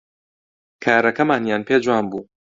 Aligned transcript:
کارەکەمانیان 0.83 1.61
پێ 1.67 1.75
جوان 1.83 2.05
بوو 2.09 2.23